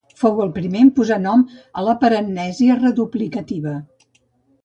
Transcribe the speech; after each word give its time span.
Fou 0.19 0.39
el 0.43 0.47
primer 0.53 0.79
en 0.83 0.87
posar 0.99 1.17
nom 1.25 1.43
a 1.81 1.83
la 1.89 1.95
paramnèsia 2.05 2.79
reduplicativa. 2.81 3.75